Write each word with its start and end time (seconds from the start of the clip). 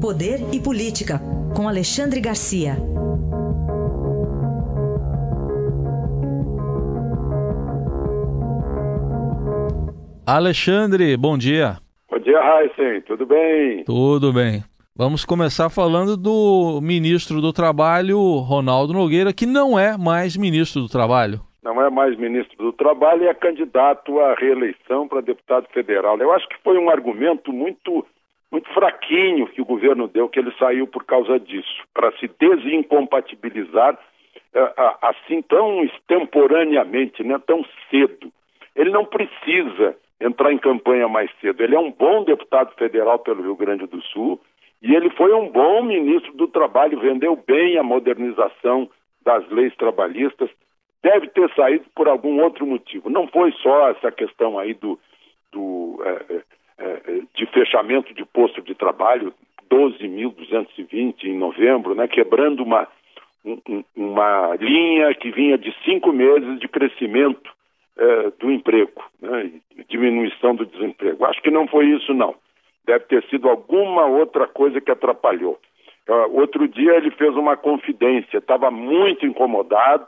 Poder 0.00 0.38
e 0.54 0.62
Política, 0.62 1.20
com 1.56 1.68
Alexandre 1.68 2.20
Garcia. 2.20 2.76
Alexandre, 10.24 11.16
bom 11.16 11.36
dia. 11.36 11.78
Bom 12.08 12.20
dia, 12.20 12.38
Heisen. 12.38 13.00
Tudo 13.08 13.26
bem? 13.26 13.82
Tudo 13.82 14.32
bem. 14.32 14.62
Vamos 14.94 15.24
começar 15.24 15.68
falando 15.68 16.16
do 16.16 16.78
ministro 16.80 17.40
do 17.40 17.52
Trabalho, 17.52 18.18
Ronaldo 18.36 18.92
Nogueira, 18.92 19.32
que 19.32 19.46
não 19.46 19.76
é 19.76 19.98
mais 19.98 20.36
ministro 20.36 20.82
do 20.82 20.88
Trabalho. 20.88 21.40
Não 21.60 21.82
é 21.82 21.90
mais 21.90 22.16
ministro 22.16 22.56
do 22.56 22.72
Trabalho 22.72 23.24
e 23.24 23.26
é 23.26 23.34
candidato 23.34 24.20
à 24.20 24.36
reeleição 24.36 25.08
para 25.08 25.20
deputado 25.20 25.66
federal. 25.74 26.16
Eu 26.18 26.32
acho 26.32 26.48
que 26.48 26.54
foi 26.62 26.78
um 26.78 26.88
argumento 26.88 27.52
muito 27.52 28.06
muito 28.50 28.68
fraquinho 28.72 29.46
que 29.48 29.60
o 29.60 29.64
governo 29.64 30.08
deu, 30.08 30.28
que 30.28 30.38
ele 30.38 30.52
saiu 30.58 30.86
por 30.86 31.04
causa 31.04 31.38
disso, 31.38 31.82
para 31.92 32.10
se 32.12 32.28
desincompatibilizar 32.38 33.98
eh, 34.54 34.74
assim 35.02 35.42
tão 35.42 35.84
extemporaneamente, 35.84 37.22
né, 37.22 37.38
tão 37.46 37.64
cedo. 37.90 38.32
Ele 38.74 38.90
não 38.90 39.04
precisa 39.04 39.96
entrar 40.20 40.52
em 40.52 40.58
campanha 40.58 41.08
mais 41.08 41.30
cedo. 41.40 41.62
Ele 41.62 41.76
é 41.76 41.78
um 41.78 41.92
bom 41.92 42.24
deputado 42.24 42.74
federal 42.74 43.18
pelo 43.18 43.42
Rio 43.42 43.56
Grande 43.56 43.86
do 43.86 44.00
Sul 44.02 44.40
e 44.82 44.94
ele 44.94 45.10
foi 45.10 45.32
um 45.34 45.48
bom 45.48 45.82
ministro 45.82 46.32
do 46.34 46.48
Trabalho, 46.48 47.00
vendeu 47.00 47.36
bem 47.36 47.76
a 47.76 47.82
modernização 47.82 48.88
das 49.24 49.46
leis 49.50 49.74
trabalhistas. 49.76 50.50
Deve 51.02 51.28
ter 51.28 51.52
saído 51.54 51.84
por 51.94 52.08
algum 52.08 52.40
outro 52.42 52.66
motivo. 52.66 53.10
Não 53.10 53.28
foi 53.28 53.52
só 53.62 53.90
essa 53.90 54.10
questão 54.10 54.58
aí 54.58 54.74
do, 54.74 54.98
do 55.52 56.00
é, 56.04 56.42
de 57.34 57.46
fechamento 57.46 58.14
de 58.14 58.24
posto 58.24 58.62
de 58.62 58.74
trabalho, 58.74 59.32
12.220 59.70 61.24
em 61.24 61.36
novembro, 61.36 61.94
né, 61.94 62.08
quebrando 62.08 62.62
uma, 62.62 62.88
um, 63.44 63.84
uma 63.96 64.56
linha 64.56 65.14
que 65.14 65.30
vinha 65.30 65.58
de 65.58 65.74
cinco 65.84 66.12
meses 66.12 66.58
de 66.58 66.68
crescimento 66.68 67.50
é, 67.96 68.30
do 68.38 68.50
emprego, 68.50 69.04
né, 69.20 69.50
diminuição 69.88 70.54
do 70.54 70.64
desemprego. 70.64 71.24
Acho 71.24 71.42
que 71.42 71.50
não 71.50 71.66
foi 71.66 71.86
isso, 71.86 72.14
não. 72.14 72.34
Deve 72.86 73.04
ter 73.04 73.24
sido 73.24 73.48
alguma 73.48 74.06
outra 74.06 74.46
coisa 74.46 74.80
que 74.80 74.90
atrapalhou. 74.90 75.58
Uh, 76.08 76.40
outro 76.40 76.66
dia 76.66 76.96
ele 76.96 77.10
fez 77.10 77.36
uma 77.36 77.54
confidência, 77.54 78.38
estava 78.38 78.70
muito 78.70 79.26
incomodado 79.26 80.06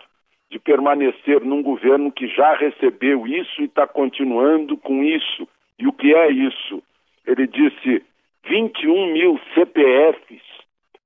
de 0.50 0.58
permanecer 0.58 1.44
num 1.44 1.62
governo 1.62 2.10
que 2.10 2.26
já 2.26 2.54
recebeu 2.54 3.26
isso 3.26 3.60
e 3.60 3.66
está 3.66 3.86
continuando 3.86 4.78
com 4.78 5.04
isso 5.04 5.46
e 5.80 5.86
o 5.86 5.92
que 5.92 6.14
é 6.14 6.30
isso? 6.30 6.82
Ele 7.26 7.46
disse 7.46 8.04
21 8.44 9.12
mil 9.12 9.40
CPFs 9.54 10.42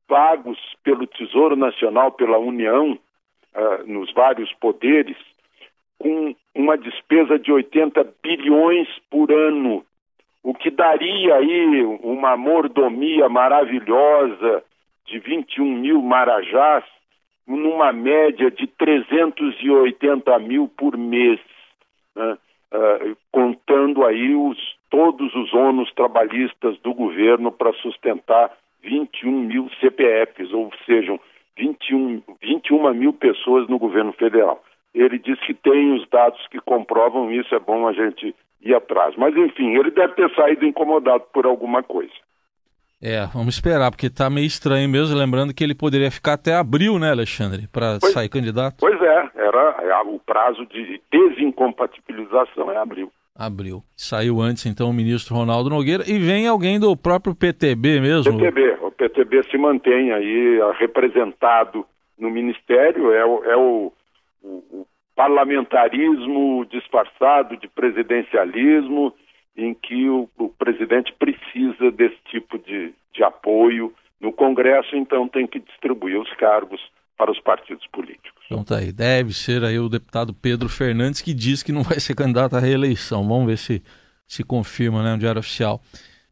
pagos 0.09 0.59
pelo 0.83 1.07
Tesouro 1.07 1.57
Nacional, 1.57 2.13
pela 2.13 2.39
União, 2.39 2.93
uh, 2.93 3.87
nos 3.87 4.13
vários 4.13 4.53
poderes, 4.55 5.17
com 5.99 6.35
uma 6.55 6.77
despesa 6.77 7.39
de 7.39 7.53
80 7.53 8.05
bilhões 8.23 8.89
por 9.11 9.33
ano, 9.33 9.85
o 10.43 10.53
que 10.53 10.71
daria 10.71 11.37
aí 11.37 11.85
uma 12.03 12.37
mordomia 12.37 13.29
maravilhosa 13.29 14.63
de 15.07 15.19
21 15.19 15.65
mil 15.65 16.03
marajás, 16.03 16.85
numa 17.47 17.93
média 17.93 18.51
de 18.51 18.67
380 18.67 20.39
mil 20.41 20.69
por 20.69 20.97
mês. 20.97 21.41
Né? 22.15 22.39
Uh, 22.75 23.17
contando 23.31 24.05
aí 24.05 24.35
os, 24.35 24.59
todos 24.91 25.35
os 25.35 25.55
ônus 25.55 25.93
trabalhistas 25.93 26.77
do 26.81 26.93
governo 26.93 27.53
para 27.53 27.73
sustentar 27.75 28.51
21 28.83 29.31
mil 29.31 29.71
CPFs, 29.81 30.53
ou 30.53 30.71
sejam, 30.85 31.19
21, 31.57 32.23
21 32.43 32.95
mil 32.95 33.13
pessoas 33.13 33.69
no 33.69 33.79
governo 33.79 34.13
federal. 34.13 34.63
Ele 34.95 35.19
diz 35.19 35.39
que 35.41 35.55
tem 35.55 35.93
os 35.95 36.07
dados 36.09 36.47
que 36.49 36.61
comprovam 36.61 37.31
isso, 37.31 37.55
é 37.55 37.59
bom 37.59 37.87
a 37.89 37.93
gente 37.93 38.35
ir 38.61 38.75
atrás. 38.75 39.15
Mas, 39.17 39.37
enfim, 39.37 39.77
ele 39.77 39.91
deve 39.91 40.15
ter 40.15 40.31
saído 40.35 40.65
incomodado 40.65 41.25
por 41.33 41.47
alguma 41.47 41.83
coisa. 41.83 42.13
É, 43.05 43.27
vamos 43.35 43.57
esperar, 43.57 43.91
porque 43.91 44.07
está 44.07 44.31
meio 44.31 44.47
estranho 44.47 44.89
mesmo, 44.89 45.15
lembrando 45.15 45.53
que 45.53 45.63
ele 45.63 45.75
poderia 45.75 46.11
ficar 46.11 46.33
até 46.33 46.55
abril, 46.55 46.99
né, 46.99 47.11
Alexandre, 47.11 47.69
para 47.71 48.01
sair 48.01 48.31
candidato. 48.31 48.77
Pois 48.81 48.99
é, 49.03 49.31
era 49.37 49.77
é, 49.83 50.03
o 50.07 50.19
prazo 50.19 50.65
de 50.65 51.03
desincompatibilização 51.13 52.71
é 52.73 52.79
abril. 52.79 53.13
Abril. 53.37 53.83
Saiu 53.95 54.41
antes, 54.41 54.65
então, 54.65 54.89
o 54.89 54.93
ministro 54.95 55.35
Ronaldo 55.35 55.69
Nogueira 55.69 56.05
e 56.07 56.19
vem 56.19 56.47
alguém 56.47 56.81
do 56.81 56.97
próprio 56.97 57.35
PTB 57.35 58.01
mesmo. 58.01 58.39
PTB, 58.39 58.79
o 58.81 58.91
PTB 58.91 59.43
se 59.51 59.59
mantém 59.59 60.11
aí 60.11 60.59
representado 60.79 61.85
no 62.19 62.31
ministério, 62.31 63.13
é 63.13 63.27
o, 63.27 63.45
é 63.45 63.57
o, 63.57 63.93
o, 64.43 64.49
o 64.49 64.87
parlamentarismo 65.15 66.65
disfarçado 66.71 67.55
de 67.59 67.69
presidencialismo 67.69 69.13
em 69.57 69.75
que 69.75 70.09
o, 70.09 70.29
o 70.39 70.49
presidente 70.49 71.13
precisa 71.13 71.91
desse 71.91 72.19
tipo 72.27 72.59
de, 72.59 72.93
de 73.13 73.23
apoio 73.23 73.93
no 74.21 74.33
Congresso, 74.65 74.97
então 74.97 75.29
tem 75.29 75.47
que 75.47 75.61
distribuir 75.61 76.19
os 76.19 76.33
cargos 76.35 76.81
para 77.19 77.31
os 77.31 77.39
partidos 77.41 77.87
políticos. 77.89 78.43
Então 78.47 78.65
tá 78.65 78.79
aí, 78.79 78.93
deve 78.93 79.35
ser 79.35 79.63
aí 79.63 79.79
o 79.79 79.91
deputado 79.91 80.33
Pedro 80.33 80.69
Fernandes 80.69 81.21
que 81.21 81.35
diz 81.35 81.63
que 81.63 81.71
não 81.71 81.83
vai 81.85 82.01
ser 82.01 82.15
candidato 82.15 82.57
à 82.57 82.61
reeleição. 82.61 83.29
Vamos 83.29 83.47
ver 83.47 83.59
se 83.59 83.83
se 84.27 84.43
confirma, 84.43 85.03
né, 85.03 85.13
no 85.13 85.19
Diário 85.19 85.39
Oficial. 85.39 85.81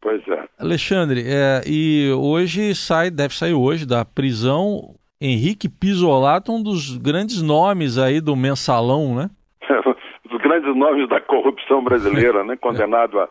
Pois 0.01 0.27
é. 0.27 0.43
Alexandre, 0.59 1.23
é, 1.27 1.61
e 1.67 2.11
hoje 2.11 2.73
sai, 2.73 3.11
deve 3.11 3.35
sair 3.35 3.53
hoje 3.53 3.85
da 3.85 4.03
prisão 4.03 4.95
Henrique 5.21 5.69
Pisolato, 5.69 6.51
um 6.51 6.61
dos 6.61 6.97
grandes 6.97 7.41
nomes 7.41 7.99
aí 7.99 8.19
do 8.19 8.35
mensalão, 8.35 9.15
né? 9.15 9.29
grandes 10.41 10.75
nomes 10.75 11.07
da 11.07 11.21
corrupção 11.21 11.83
brasileira, 11.83 12.43
né? 12.43 12.57
condenado 12.59 13.19
a 13.19 13.29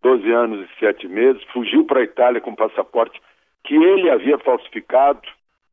12 0.00 0.30
anos 0.30 0.64
e 0.64 0.78
7 0.78 1.08
meses, 1.08 1.42
fugiu 1.52 1.84
para 1.84 2.00
a 2.00 2.04
Itália 2.04 2.40
com 2.40 2.54
passaporte 2.54 3.20
que 3.64 3.74
ele 3.74 4.10
havia 4.10 4.38
falsificado. 4.38 5.22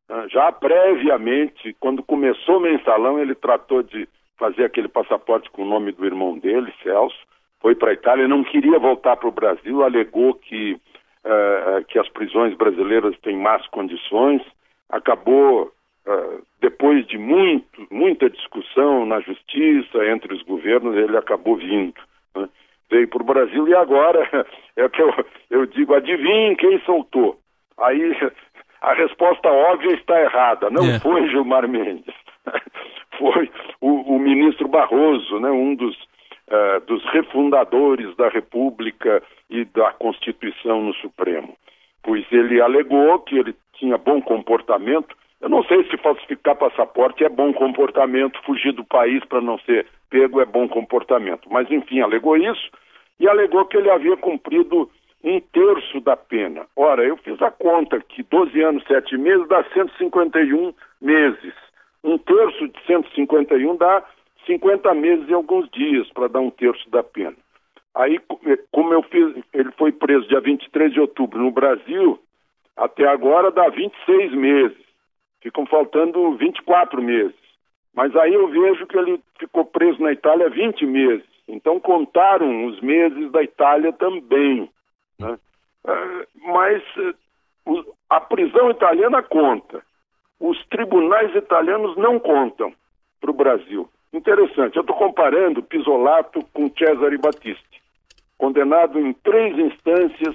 Né? 0.08 0.26
Já 0.30 0.50
previamente, 0.50 1.76
quando 1.78 2.02
começou 2.02 2.56
o 2.56 2.60
mensalão, 2.60 3.18
ele 3.18 3.34
tratou 3.34 3.82
de 3.82 4.08
fazer 4.38 4.64
aquele 4.64 4.88
passaporte 4.88 5.50
com 5.50 5.62
o 5.62 5.68
nome 5.68 5.92
do 5.92 6.04
irmão 6.04 6.36
dele, 6.38 6.72
Celso, 6.82 7.16
foi 7.60 7.76
para 7.76 7.90
a 7.90 7.94
Itália, 7.94 8.26
não 8.26 8.42
queria 8.42 8.78
voltar 8.78 9.16
para 9.16 9.28
o 9.28 9.32
Brasil, 9.32 9.84
alegou 9.84 10.34
que, 10.34 10.72
uh, 10.72 11.84
que 11.86 11.96
as 11.96 12.08
prisões 12.08 12.56
brasileiras 12.56 13.16
têm 13.20 13.36
más 13.36 13.64
condições, 13.68 14.42
acabou 14.90 15.72
Uh, 16.04 16.42
depois 16.60 17.06
de 17.06 17.16
muito, 17.16 17.86
muita 17.88 18.28
discussão 18.28 19.06
na 19.06 19.20
justiça, 19.20 20.04
entre 20.06 20.34
os 20.34 20.42
governos, 20.42 20.96
ele 20.96 21.16
acabou 21.16 21.56
vindo. 21.56 21.94
Né? 22.34 22.48
Veio 22.90 23.06
para 23.06 23.22
o 23.22 23.26
Brasil 23.26 23.68
e 23.68 23.74
agora 23.74 24.28
é 24.76 24.88
que 24.88 25.00
eu, 25.00 25.14
eu 25.50 25.66
digo, 25.66 25.94
adivinhem 25.94 26.56
quem 26.56 26.80
soltou. 26.80 27.38
Aí 27.82 28.16
a 28.80 28.94
resposta 28.94 29.48
óbvia 29.48 29.94
está 29.94 30.20
errada. 30.20 30.70
Não 30.70 30.84
é. 30.84 31.00
foi 31.00 31.28
Gilmar 31.28 31.68
Mendes. 31.68 32.14
foi 33.18 33.50
o, 33.80 34.14
o, 34.14 34.18
ministro 34.18 34.68
Barroso, 34.68 35.38
né? 35.38 35.50
um 35.50 35.74
dos, 35.74 35.94
uh, 35.96 36.80
dos 36.86 37.04
refundadores 37.10 38.16
da 38.16 38.28
República 38.28 39.22
e 39.48 39.64
da 39.64 39.92
Constituição 39.92 40.82
no 40.82 40.94
Supremo. 40.94 41.56
Pois 42.02 42.24
ele 42.32 42.60
alegou 42.60 43.18
que 43.20 43.38
ele 43.38 43.54
tinha 43.74 43.96
bom 43.96 44.20
comportamento 44.20 45.14
eu 45.42 45.48
não 45.48 45.64
sei 45.64 45.82
se 45.90 45.96
falsificar 45.96 46.54
passaporte 46.54 47.24
é 47.24 47.28
bom 47.28 47.52
comportamento, 47.52 48.40
fugir 48.44 48.72
do 48.72 48.84
país 48.84 49.24
para 49.24 49.40
não 49.40 49.58
ser 49.58 49.86
pego 50.08 50.40
é 50.40 50.46
bom 50.46 50.68
comportamento. 50.68 51.48
Mas, 51.50 51.68
enfim, 51.68 52.00
alegou 52.00 52.36
isso 52.36 52.70
e 53.18 53.28
alegou 53.28 53.64
que 53.66 53.76
ele 53.76 53.90
havia 53.90 54.16
cumprido 54.16 54.88
um 55.24 55.40
terço 55.40 56.00
da 56.00 56.16
pena. 56.16 56.66
Ora, 56.76 57.04
eu 57.04 57.16
fiz 57.18 57.40
a 57.42 57.50
conta 57.50 58.00
que 58.00 58.22
12 58.22 58.60
anos, 58.62 58.84
7 58.86 59.16
meses 59.16 59.46
dá 59.48 59.64
151 59.72 60.74
meses. 61.00 61.54
Um 62.02 62.18
terço 62.18 62.68
de 62.68 62.86
151 62.86 63.76
dá 63.76 64.04
50 64.46 64.94
meses 64.94 65.28
e 65.28 65.34
alguns 65.34 65.70
dias 65.70 66.08
para 66.10 66.28
dar 66.28 66.40
um 66.40 66.50
terço 66.50 66.88
da 66.90 67.02
pena. 67.02 67.36
Aí, 67.94 68.20
como 68.72 68.92
eu 68.92 69.02
fiz, 69.02 69.44
ele 69.52 69.70
foi 69.72 69.92
preso 69.92 70.26
dia 70.26 70.40
23 70.40 70.92
de 70.92 71.00
outubro 71.00 71.38
no 71.38 71.50
Brasil, 71.50 72.18
até 72.76 73.06
agora 73.06 73.50
dá 73.50 73.68
26 73.68 74.32
meses 74.32 74.92
ficam 75.42 75.66
faltando 75.66 76.36
24 76.36 77.02
meses. 77.02 77.34
Mas 77.94 78.14
aí 78.16 78.32
eu 78.32 78.48
vejo 78.48 78.86
que 78.86 78.96
ele 78.96 79.20
ficou 79.38 79.66
preso 79.66 80.00
na 80.00 80.12
Itália 80.12 80.48
20 80.48 80.86
meses. 80.86 81.26
Então 81.46 81.78
contaram 81.78 82.66
os 82.66 82.80
meses 82.80 83.30
da 83.32 83.42
Itália 83.42 83.92
também. 83.92 84.70
Né? 85.22 85.38
É, 85.86 86.26
mas 86.46 86.82
é, 86.98 87.14
a 88.10 88.20
prisão 88.20 88.70
italiana 88.70 89.22
conta. 89.22 89.82
Os 90.38 90.64
tribunais 90.66 91.34
italianos 91.34 91.96
não 91.96 92.18
contam 92.18 92.72
para 93.20 93.30
o 93.30 93.34
Brasil. 93.34 93.88
Interessante, 94.12 94.76
eu 94.76 94.82
estou 94.82 94.96
comparando 94.96 95.62
Pisolato 95.62 96.44
com 96.52 96.70
Cesare 96.76 97.16
Battisti, 97.16 97.80
condenado 98.36 98.98
em 98.98 99.12
três 99.12 99.56
instâncias 99.58 100.34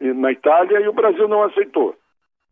na 0.00 0.32
Itália 0.32 0.80
e 0.80 0.88
o 0.88 0.92
Brasil 0.92 1.28
não 1.28 1.42
aceitou. 1.42 1.94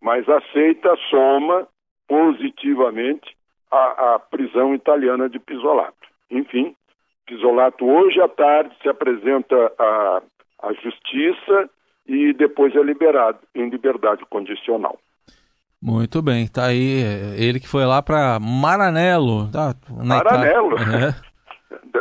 mas 0.00 0.28
aceita, 0.28 0.94
soma 1.10 1.66
positivamente 2.06 3.36
a, 3.70 4.14
a 4.14 4.19
prisão 4.19 4.74
italiana 4.74 5.28
de 5.28 5.38
Pisolato. 5.38 6.08
Enfim, 6.31 6.74
Pisolato 7.26 7.84
hoje 7.84 8.20
à 8.20 8.28
tarde 8.28 8.74
se 8.82 8.88
apresenta 8.88 9.72
à, 9.78 10.22
à 10.62 10.72
justiça 10.72 11.70
e 12.06 12.32
depois 12.32 12.75
é 12.75 12.82
liberado 12.82 13.38
em 13.55 13.69
liberdade 13.69 14.25
condicional. 14.31 14.99
Muito 15.81 16.20
bem, 16.20 16.49
tá 16.49 16.66
aí 16.66 17.02
ele 17.37 17.60
que 17.60 17.69
foi 17.69 17.84
lá 17.87 18.02
para 18.02 18.38
Maranello, 18.40 19.49
tá? 19.50 19.75
Maranello. 19.88 20.76
É. 20.78 21.14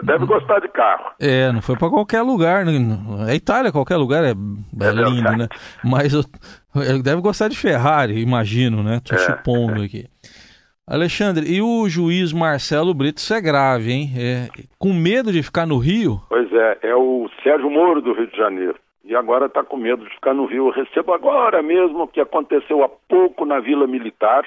Deve 0.04 0.25
gostar 0.25 0.59
de 0.59 0.68
carro. 0.69 1.12
É, 1.19 1.51
não 1.51 1.62
foi 1.62 1.75
para 1.75 1.89
qualquer 1.89 2.21
lugar. 2.21 2.65
Né? 2.65 2.74
É 3.30 3.36
Itália, 3.36 3.71
qualquer 3.71 3.98
lugar 3.98 4.24
é, 4.24 4.30
é, 4.30 4.88
é 4.88 4.92
lindo, 4.92 5.31
né? 5.38 5.48
Mas 5.83 6.13
deve 7.04 7.21
gostar 7.21 7.48
de 7.48 7.57
Ferrari, 7.57 8.19
imagino, 8.19 8.83
né? 8.83 9.01
Tô 9.04 9.15
é, 9.15 9.18
supondo 9.18 9.81
aqui. 9.81 10.07
Alexandre, 10.89 11.45
e 11.54 11.62
o 11.62 11.89
juiz 11.89 12.31
Marcelo 12.31 12.94
Brito, 12.94 13.18
isso 13.18 13.34
é 13.34 13.42
grave, 13.42 13.92
hein? 13.92 14.10
É, 14.18 14.48
com 14.80 14.94
medo 14.94 15.34
de 15.34 15.44
ficar 15.44 15.68
no 15.68 15.78
Rio? 15.78 16.22
Pois 16.30 16.50
é, 16.54 16.78
é 16.81 16.95
o 16.95 17.30
Sérgio 17.44 17.69
Moro 17.69 18.01
do 18.01 18.13
Rio 18.13 18.28
de 18.28 18.38
Janeiro. 18.38 18.75
E 19.04 19.13
agora 19.13 19.48
está 19.48 19.66
com 19.66 19.75
medo 19.75 20.06
de 20.06 20.16
ficar 20.16 20.34
no 20.34 20.45
Rio. 20.45 20.68
Eu 20.68 20.72
recebo 20.72 21.12
agora 21.12 21.62
mesmo 21.62 22.04
o 22.04 22.07
que 22.07 22.22
aconteceu 22.22 22.86
há 22.86 22.89
pouco 22.89 23.44
na 23.44 23.60
Vila 23.60 23.86
Militar. 23.86 24.45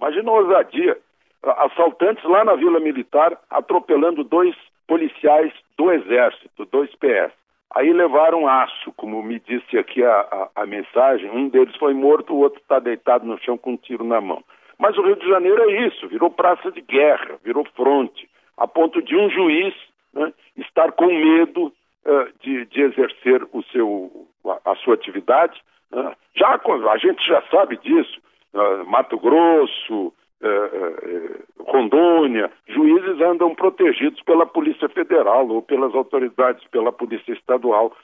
Imagina 0.00 0.30
a 0.30 0.34
ousadia. 0.34 0.96
Assaltantes 1.42 2.22
lá 2.22 2.44
na 2.44 2.54
Vila 2.54 2.78
Militar 2.78 3.36
atropelando 3.50 4.22
dois 4.22 4.54
policiais 4.86 5.52
do 5.76 5.90
Exército, 5.90 6.68
dois 6.70 6.90
PS. 7.00 7.32
Aí 7.74 7.92
levaram 7.92 8.46
aço, 8.46 8.92
como 8.96 9.20
me 9.24 9.40
disse 9.40 9.76
aqui 9.76 10.04
a, 10.04 10.12
a, 10.54 10.62
a 10.62 10.66
mensagem. 10.66 11.28
Um 11.30 11.48
deles 11.48 11.74
foi 11.78 11.94
morto, 11.94 12.32
o 12.32 12.38
outro 12.38 12.60
está 12.60 12.78
deitado 12.78 13.26
no 13.26 13.40
chão 13.40 13.58
com 13.58 13.72
um 13.72 13.76
tiro 13.76 14.04
na 14.04 14.20
mão. 14.20 14.44
Mas 14.80 14.96
o 14.96 15.02
Rio 15.02 15.16
de 15.16 15.28
Janeiro 15.28 15.62
é 15.70 15.86
isso, 15.86 16.08
virou 16.08 16.30
praça 16.30 16.72
de 16.72 16.80
guerra, 16.80 17.38
virou 17.44 17.66
fronte, 17.76 18.26
a 18.56 18.66
ponto 18.66 19.02
de 19.02 19.14
um 19.14 19.28
juiz 19.28 19.74
né, 20.14 20.32
estar 20.56 20.90
com 20.92 21.06
medo 21.06 21.66
uh, 21.66 22.32
de, 22.40 22.64
de, 22.64 22.80
exercer 22.80 23.46
o 23.52 23.62
seu, 23.64 24.26
a, 24.46 24.72
a 24.72 24.76
sua 24.76 24.94
atividade. 24.94 25.60
Né. 25.92 26.16
Já 26.34 26.58
a 26.58 26.96
gente 26.96 27.22
já 27.26 27.42
sabe 27.50 27.76
disso, 27.76 28.20
uh, 28.54 28.86
Mato 28.86 29.18
Grosso, 29.18 30.06
uh, 30.06 31.62
Rondônia, 31.70 32.50
juízes 32.66 33.20
andam 33.20 33.54
protegidos 33.54 34.22
pela 34.22 34.46
Polícia 34.46 34.88
Federal 34.88 35.46
ou 35.48 35.60
pelas 35.60 35.94
autoridades, 35.94 36.66
pela 36.68 36.90
Polícia 36.90 37.32
Estadual, 37.34 37.94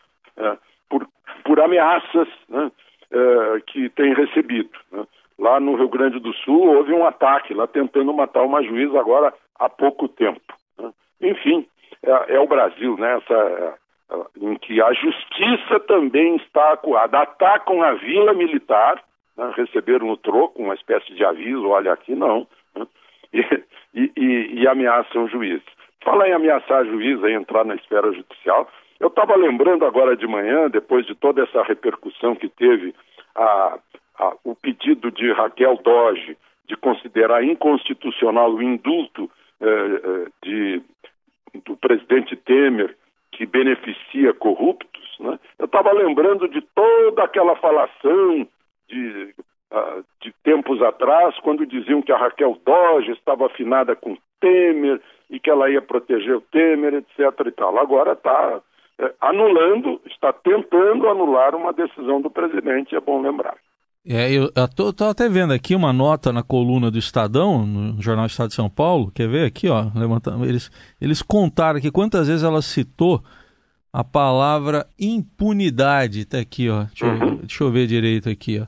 por, 0.90 1.08
por 1.42 1.58
ameaças 1.58 2.28
né, 2.50 2.70
que 3.66 3.88
têm 3.88 4.12
recebido. 4.12 4.70
Lá 5.46 5.60
no 5.60 5.76
Rio 5.76 5.88
Grande 5.88 6.18
do 6.18 6.32
Sul 6.32 6.74
houve 6.74 6.92
um 6.92 7.06
ataque 7.06 7.54
lá 7.54 7.68
tentando 7.68 8.12
matar 8.12 8.42
uma 8.42 8.64
juíza 8.64 8.98
agora 8.98 9.32
há 9.56 9.68
pouco 9.68 10.08
tempo. 10.08 10.40
Né? 10.76 10.90
Enfim, 11.20 11.64
é, 12.02 12.34
é, 12.34 12.40
o 12.40 12.48
Brasil, 12.48 12.96
né? 12.98 13.16
Essa, 13.18 13.34
é, 14.10 14.16
em 14.40 14.56
que 14.56 14.82
a 14.82 14.92
justiça 14.92 15.78
também 15.86 16.34
está 16.34 16.72
acuada. 16.72 17.20
Atacam 17.20 17.80
a 17.80 17.92
vila 17.92 18.34
militar, 18.34 19.00
né? 19.36 19.52
receberam 19.56 20.08
o 20.10 20.16
troco, 20.16 20.60
uma 20.60 20.74
espécie 20.74 21.14
de 21.14 21.24
aviso, 21.24 21.68
olha 21.68 21.92
aqui 21.92 22.16
não, 22.16 22.44
né? 22.74 22.84
e, 23.32 24.12
e, 24.16 24.62
e, 24.62 24.66
ameaçam 24.66 25.26
o 25.26 25.28
juiz. 25.28 25.62
Fala 26.02 26.28
em 26.28 26.32
ameaçar 26.32 26.80
a 26.80 26.84
juíza 26.84 27.30
e 27.30 27.34
entrar 27.34 27.64
na 27.64 27.76
esfera 27.76 28.12
judicial. 28.12 28.68
Eu 28.98 29.08
estava 29.08 29.36
lembrando 29.36 29.84
agora 29.84 30.16
de 30.16 30.26
manhã, 30.26 30.68
depois 30.68 31.06
de 31.06 31.14
toda 31.14 31.44
essa 31.44 31.62
repercussão 31.62 32.34
que 32.34 32.48
teve 32.48 32.92
a, 33.36 33.78
a, 34.18 34.34
o 34.44 34.54
pedido 34.54 35.10
de 35.10 35.32
Raquel 35.32 35.78
Doge 35.82 36.36
de 36.68 36.76
considerar 36.76 37.44
inconstitucional 37.44 38.52
o 38.52 38.62
indulto 38.62 39.30
eh, 39.60 39.66
eh, 40.04 40.26
de, 40.42 40.82
do 41.64 41.76
presidente 41.76 42.36
Temer 42.36 42.96
que 43.32 43.46
beneficia 43.46 44.32
corruptos, 44.32 45.16
né? 45.20 45.38
eu 45.58 45.66
estava 45.66 45.92
lembrando 45.92 46.48
de 46.48 46.60
toda 46.74 47.22
aquela 47.22 47.54
falação 47.56 48.48
de, 48.88 49.34
uh, 49.70 50.04
de 50.22 50.32
tempos 50.42 50.80
atrás, 50.82 51.38
quando 51.40 51.66
diziam 51.66 52.00
que 52.00 52.12
a 52.12 52.16
Raquel 52.16 52.58
Doge 52.64 53.12
estava 53.12 53.46
afinada 53.46 53.94
com 53.94 54.16
Temer 54.40 55.00
e 55.28 55.38
que 55.38 55.50
ela 55.50 55.68
ia 55.70 55.82
proteger 55.82 56.36
o 56.36 56.40
Temer, 56.40 56.94
etc. 56.94 57.46
E 57.46 57.50
tal. 57.50 57.78
Agora 57.78 58.12
está 58.12 58.62
eh, 58.98 59.14
anulando, 59.20 60.00
está 60.06 60.32
tentando 60.32 61.08
anular 61.08 61.54
uma 61.54 61.72
decisão 61.72 62.20
do 62.20 62.30
presidente, 62.30 62.94
é 62.94 63.00
bom 63.00 63.20
lembrar. 63.20 63.56
É, 64.08 64.30
eu 64.32 64.52
estou 64.64 65.08
até 65.10 65.28
vendo 65.28 65.52
aqui 65.52 65.74
uma 65.74 65.92
nota 65.92 66.32
na 66.32 66.40
coluna 66.40 66.92
do 66.92 66.98
Estadão, 66.98 67.66
no 67.66 68.00
Jornal 68.00 68.26
Estado 68.26 68.50
de 68.50 68.54
São 68.54 68.70
Paulo. 68.70 69.10
Quer 69.12 69.28
ver 69.28 69.44
aqui, 69.44 69.68
ó? 69.68 69.86
Levantando, 69.96 70.44
eles, 70.44 70.70
eles 71.00 71.22
contaram 71.22 71.78
aqui 71.78 71.90
quantas 71.90 72.28
vezes 72.28 72.44
ela 72.44 72.62
citou 72.62 73.20
a 73.92 74.04
palavra 74.04 74.86
impunidade. 74.96 76.24
Tá 76.24 76.38
aqui, 76.38 76.70
ó. 76.70 76.84
Deixa, 76.84 77.04
uhum. 77.06 77.30
eu, 77.30 77.36
deixa 77.38 77.64
eu 77.64 77.70
ver 77.72 77.88
direito 77.88 78.28
aqui, 78.28 78.60
ó. 78.60 78.66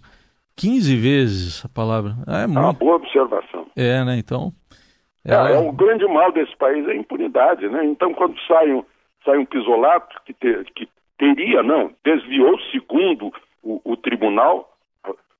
15 0.56 0.96
vezes 0.96 1.64
a 1.64 1.68
palavra. 1.68 2.16
É, 2.26 2.44
muito... 2.44 2.58
uma 2.58 2.72
boa 2.72 2.96
observação. 2.96 3.66
É, 3.76 4.04
né? 4.04 4.18
Então. 4.18 4.52
É, 5.24 5.34
ela... 5.34 5.50
é, 5.50 5.58
o 5.58 5.70
grande 5.70 6.04
mal 6.06 6.32
desse 6.32 6.56
país 6.56 6.84
é 6.88 6.90
a 6.90 6.96
impunidade, 6.96 7.68
né? 7.68 7.84
Então, 7.84 8.12
quando 8.12 8.34
sai 8.48 8.72
um, 8.72 8.82
sai 9.24 9.38
um 9.38 9.46
pisolato 9.46 10.20
que, 10.26 10.34
te, 10.34 10.64
que 10.74 10.88
teria, 11.16 11.62
não, 11.62 11.92
desviou 12.04 12.58
segundo 12.72 13.32
o, 13.62 13.80
o 13.84 13.96
tribunal 13.96 14.68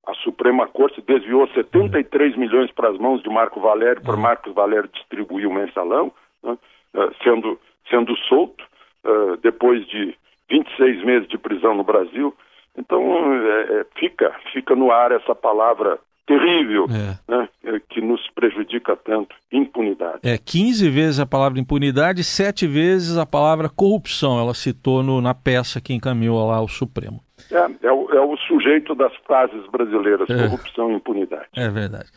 a 0.09 0.15
Suprema 0.15 0.67
Corte 0.67 1.03
desviou 1.03 1.47
73 1.49 2.35
milhões 2.37 2.73
para 2.73 2.89
as 2.89 2.97
mãos 2.97 3.23
de 3.23 3.29
Marco 3.29 3.61
Valério, 3.61 4.01
para 4.01 4.17
Marcos 4.17 4.55
Valério 4.55 4.89
distribuir 4.89 5.47
o 5.47 5.53
mensalão, 5.53 6.11
né, 6.43 6.57
eh, 6.95 7.11
sendo, 7.23 7.61
sendo 7.91 8.17
solto 8.17 8.65
uh, 9.05 9.37
depois 9.43 9.87
de 9.87 10.17
26 10.51 11.05
meses 11.05 11.29
de 11.29 11.37
prisão 11.37 11.75
no 11.75 11.85
Brasil. 11.85 12.35
Então, 12.75 13.03
é, 13.35 13.87
fica, 13.99 14.35
fica 14.53 14.75
no 14.75 14.91
ar 14.91 15.13
essa 15.13 15.35
palavra 15.35 15.99
terrível, 16.29 16.87
é. 16.91 17.19
né, 17.33 17.49
que 17.89 18.03
nos 18.03 18.21
prejudica 18.35 18.95
tanto, 18.95 19.35
impunidade. 19.51 20.21
É, 20.23 20.37
15 20.37 20.91
vezes 20.91 21.19
a 21.19 21.27
palavra 21.27 21.59
impunidade, 21.59 22.23
sete 22.23 22.67
vezes 22.67 23.17
a 23.17 23.25
palavra 23.25 23.71
corrupção, 23.71 24.39
ela 24.39 24.53
citou 24.53 25.03
no, 25.03 25.23
na 25.23 25.35
peça 25.35 25.81
que 25.81 25.95
encaminhou 25.95 26.47
lá 26.47 26.57
ao 26.57 26.69
Supremo. 26.69 27.21
É, 27.51 27.87
é, 27.87 27.93
o, 27.93 28.11
é 28.13 28.21
o 28.21 28.37
sujeito 28.37 28.95
das 28.95 29.15
frases 29.27 29.67
brasileiras, 29.73 30.29
é. 30.29 30.49
corrupção 30.49 30.93
e 30.93 30.97
impunidade. 30.97 31.47
É 31.57 31.69
verdade. 31.71 32.11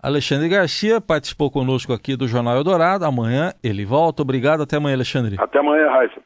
Alexandre 0.00 0.48
Garcia 0.48 1.00
participou 1.00 1.50
conosco 1.50 1.92
aqui 1.92 2.14
do 2.14 2.28
Jornal 2.28 2.56
Eldorado. 2.56 3.04
Amanhã 3.04 3.52
ele 3.64 3.84
volta. 3.84 4.22
Obrigado. 4.22 4.62
Até 4.62 4.76
amanhã, 4.76 4.94
Alexandre. 4.94 5.36
Até 5.38 5.58
amanhã, 5.58 5.88
Raíssa. 5.88 6.20